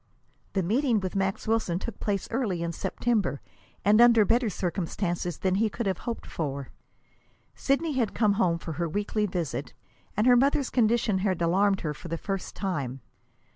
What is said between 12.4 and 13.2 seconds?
time.